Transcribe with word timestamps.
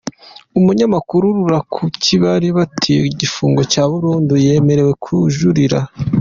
Umunyamakuru 0.57 1.25
Ruvakuki 1.37 2.13
bari 2.23 2.47
bakatiye 2.57 2.99
igifungo 3.11 3.61
cya 3.71 3.83
burundu 3.91 4.33
yemerewe 4.45 4.91
kujurira 5.03 5.79